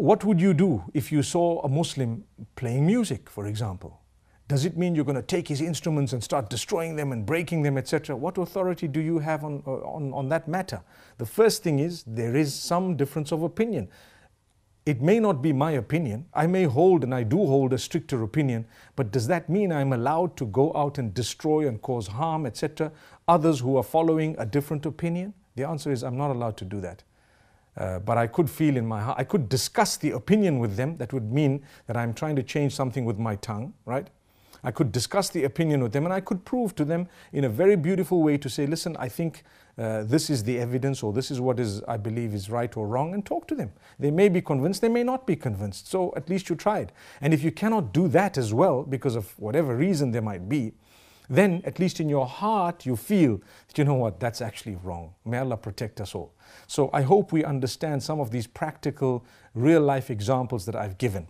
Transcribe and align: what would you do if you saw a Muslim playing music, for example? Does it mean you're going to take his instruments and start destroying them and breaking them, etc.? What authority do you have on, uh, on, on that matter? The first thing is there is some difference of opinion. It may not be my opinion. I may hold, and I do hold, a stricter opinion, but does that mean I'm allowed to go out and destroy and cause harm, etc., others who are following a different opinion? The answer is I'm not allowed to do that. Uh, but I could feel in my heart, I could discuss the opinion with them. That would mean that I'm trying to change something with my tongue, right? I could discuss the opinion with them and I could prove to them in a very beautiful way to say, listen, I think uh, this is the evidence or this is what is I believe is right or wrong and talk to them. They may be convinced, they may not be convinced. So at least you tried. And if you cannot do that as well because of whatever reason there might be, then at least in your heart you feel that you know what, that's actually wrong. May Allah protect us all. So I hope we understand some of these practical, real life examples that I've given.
what 0.00 0.24
would 0.24 0.40
you 0.40 0.54
do 0.54 0.82
if 0.94 1.12
you 1.12 1.22
saw 1.22 1.60
a 1.62 1.68
Muslim 1.68 2.24
playing 2.56 2.86
music, 2.86 3.28
for 3.28 3.46
example? 3.46 4.00
Does 4.48 4.64
it 4.64 4.76
mean 4.76 4.94
you're 4.94 5.04
going 5.04 5.14
to 5.14 5.22
take 5.22 5.46
his 5.46 5.60
instruments 5.60 6.12
and 6.12 6.24
start 6.24 6.50
destroying 6.50 6.96
them 6.96 7.12
and 7.12 7.24
breaking 7.24 7.62
them, 7.62 7.76
etc.? 7.76 8.16
What 8.16 8.38
authority 8.38 8.88
do 8.88 9.00
you 9.00 9.18
have 9.18 9.44
on, 9.44 9.62
uh, 9.66 9.70
on, 9.70 10.12
on 10.12 10.28
that 10.30 10.48
matter? 10.48 10.82
The 11.18 11.26
first 11.26 11.62
thing 11.62 11.78
is 11.78 12.02
there 12.06 12.34
is 12.34 12.52
some 12.52 12.96
difference 12.96 13.30
of 13.30 13.42
opinion. 13.42 13.88
It 14.86 15.02
may 15.02 15.20
not 15.20 15.42
be 15.42 15.52
my 15.52 15.72
opinion. 15.72 16.26
I 16.32 16.46
may 16.46 16.64
hold, 16.64 17.04
and 17.04 17.14
I 17.14 17.22
do 17.22 17.36
hold, 17.36 17.72
a 17.74 17.78
stricter 17.78 18.22
opinion, 18.22 18.66
but 18.96 19.12
does 19.12 19.26
that 19.28 19.50
mean 19.50 19.70
I'm 19.70 19.92
allowed 19.92 20.36
to 20.38 20.46
go 20.46 20.72
out 20.74 20.98
and 20.98 21.12
destroy 21.12 21.68
and 21.68 21.80
cause 21.80 22.06
harm, 22.06 22.46
etc., 22.46 22.90
others 23.28 23.60
who 23.60 23.76
are 23.76 23.84
following 23.84 24.34
a 24.38 24.46
different 24.46 24.86
opinion? 24.86 25.34
The 25.56 25.68
answer 25.68 25.92
is 25.92 26.02
I'm 26.02 26.16
not 26.16 26.30
allowed 26.30 26.56
to 26.56 26.64
do 26.64 26.80
that. 26.80 27.04
Uh, 27.76 27.98
but 28.00 28.18
I 28.18 28.26
could 28.26 28.50
feel 28.50 28.76
in 28.76 28.86
my 28.86 29.00
heart, 29.00 29.18
I 29.18 29.24
could 29.24 29.48
discuss 29.48 29.96
the 29.96 30.10
opinion 30.10 30.58
with 30.58 30.76
them. 30.76 30.96
That 30.96 31.12
would 31.12 31.32
mean 31.32 31.62
that 31.86 31.96
I'm 31.96 32.12
trying 32.12 32.36
to 32.36 32.42
change 32.42 32.74
something 32.74 33.04
with 33.04 33.18
my 33.18 33.36
tongue, 33.36 33.74
right? 33.84 34.08
I 34.62 34.70
could 34.70 34.92
discuss 34.92 35.30
the 35.30 35.44
opinion 35.44 35.82
with 35.82 35.92
them 35.92 36.04
and 36.04 36.12
I 36.12 36.20
could 36.20 36.44
prove 36.44 36.74
to 36.76 36.84
them 36.84 37.08
in 37.32 37.44
a 37.44 37.48
very 37.48 37.76
beautiful 37.76 38.22
way 38.22 38.36
to 38.38 38.50
say, 38.50 38.66
listen, 38.66 38.96
I 38.98 39.08
think 39.08 39.42
uh, 39.78 40.02
this 40.02 40.28
is 40.28 40.44
the 40.44 40.58
evidence 40.58 41.02
or 41.02 41.12
this 41.12 41.30
is 41.30 41.40
what 41.40 41.58
is 41.58 41.82
I 41.84 41.96
believe 41.96 42.34
is 42.34 42.50
right 42.50 42.76
or 42.76 42.86
wrong 42.86 43.14
and 43.14 43.24
talk 43.24 43.46
to 43.48 43.54
them. 43.54 43.72
They 43.98 44.10
may 44.10 44.28
be 44.28 44.42
convinced, 44.42 44.82
they 44.82 44.88
may 44.88 45.04
not 45.04 45.26
be 45.26 45.36
convinced. 45.36 45.88
So 45.88 46.12
at 46.16 46.28
least 46.28 46.50
you 46.50 46.56
tried. 46.56 46.92
And 47.20 47.32
if 47.32 47.42
you 47.42 47.52
cannot 47.52 47.94
do 47.94 48.08
that 48.08 48.36
as 48.36 48.52
well 48.52 48.82
because 48.82 49.16
of 49.16 49.38
whatever 49.38 49.74
reason 49.76 50.10
there 50.10 50.22
might 50.22 50.48
be, 50.48 50.72
then 51.30 51.62
at 51.64 51.78
least 51.78 52.00
in 52.00 52.08
your 52.08 52.26
heart 52.26 52.84
you 52.84 52.96
feel 52.96 53.40
that 53.68 53.78
you 53.78 53.84
know 53.84 53.94
what, 53.94 54.18
that's 54.18 54.42
actually 54.42 54.76
wrong. 54.82 55.14
May 55.24 55.38
Allah 55.38 55.56
protect 55.56 56.00
us 56.00 56.14
all. 56.14 56.34
So 56.66 56.90
I 56.92 57.02
hope 57.02 57.32
we 57.32 57.44
understand 57.44 58.02
some 58.02 58.18
of 58.18 58.32
these 58.32 58.48
practical, 58.48 59.24
real 59.54 59.80
life 59.80 60.10
examples 60.10 60.66
that 60.66 60.74
I've 60.74 60.98
given. 60.98 61.28